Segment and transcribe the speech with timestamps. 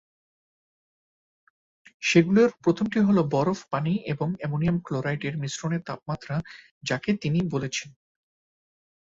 [2.03, 6.35] সেগুলোর প্রথম টি হল বরফ, পানি এবং অ্যামোনিয়াম ক্লোরাইড এর মিশ্রণের তাপমাত্রা,
[6.83, 7.89] যাকে তিনি বলেছেন।